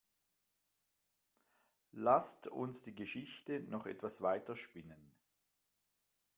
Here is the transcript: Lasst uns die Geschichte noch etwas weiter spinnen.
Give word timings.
Lasst 1.91 2.47
uns 2.47 2.81
die 2.81 2.95
Geschichte 2.95 3.59
noch 3.59 3.85
etwas 3.85 4.23
weiter 4.23 4.55
spinnen. 4.55 5.13